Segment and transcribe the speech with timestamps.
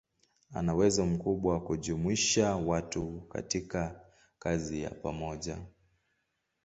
[0.53, 4.05] Ana uwezo mkubwa wa kujumuisha watu katika
[4.39, 5.59] kazi ya pamoja.